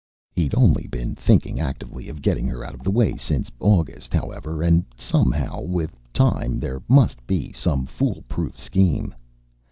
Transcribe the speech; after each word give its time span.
He'd 0.31 0.55
only 0.55 0.87
been 0.87 1.13
thinking 1.13 1.59
actively 1.59 2.09
of 2.09 2.23
getting 2.23 2.47
her 2.47 2.63
out 2.65 2.73
of 2.73 2.83
the 2.83 2.89
way 2.89 3.17
since 3.17 3.51
August, 3.59 4.15
however; 4.15 4.63
and 4.63 4.83
somehow, 4.97 5.61
with 5.61 5.95
time, 6.11 6.59
there 6.59 6.81
must 6.87 7.23
be 7.27 7.51
some 7.51 7.85
fool 7.85 8.23
proof 8.27 8.57
scheme. 8.57 9.13